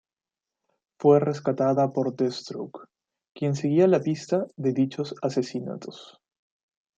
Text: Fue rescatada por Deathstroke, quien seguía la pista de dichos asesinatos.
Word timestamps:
Fue 0.97 1.19
rescatada 1.19 1.93
por 1.93 2.15
Deathstroke, 2.15 2.87
quien 3.35 3.53
seguía 3.55 3.85
la 3.87 4.01
pista 4.01 4.47
de 4.55 4.73
dichos 4.73 5.13
asesinatos. 5.21 6.19